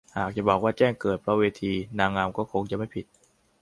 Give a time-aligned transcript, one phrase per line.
[0.15, 3.05] หากจะบอกว่าแจ้งเกิดเพราะเวทีนางงามก็คงจะไม่ผิด